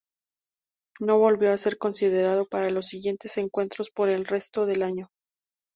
[0.99, 5.11] No volvió a ser considerado para los siguientes encuentros por el resto del año.